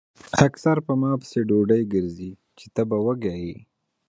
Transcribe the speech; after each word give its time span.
اکثر 0.47 0.75
پۀ 0.85 0.93
ما 1.01 1.11
پسې 1.19 1.39
ډوډۍ 1.49 1.83
ګرځئ 1.93 2.29
چې 2.57 2.65
تۀ 2.73 2.83
به 2.89 2.97
وږے 3.05 3.33
ئې 3.45 3.53
ـ 3.59 3.63